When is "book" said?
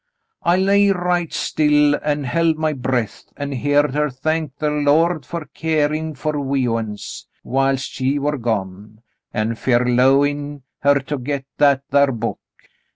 12.11-12.39